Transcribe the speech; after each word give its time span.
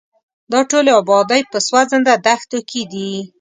دا 0.51 0.59
ټولې 0.69 0.91
ابادۍ 1.01 1.41
په 1.51 1.57
سوځنده 1.67 2.13
دښتو 2.25 2.59
کې 2.69 2.81
دي. 2.91 3.11